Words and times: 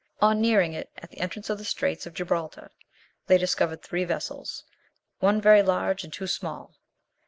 On 0.19 0.41
nearing 0.41 0.73
it 0.73 0.89
at 0.97 1.11
the 1.11 1.19
entrance 1.19 1.47
of 1.51 1.59
the 1.59 1.63
straits 1.63 2.07
of 2.07 2.15
Gibraltar, 2.15 2.71
they 3.27 3.37
discovered 3.37 3.83
three 3.83 4.03
vessels, 4.03 4.63
one 5.19 5.39
very 5.39 5.61
large 5.61 6.03
and 6.03 6.11
two 6.11 6.25
small. 6.25 6.73